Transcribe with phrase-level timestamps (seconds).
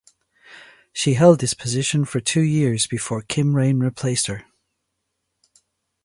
[0.93, 4.45] She held this position for two years before Kim Raine replaced her.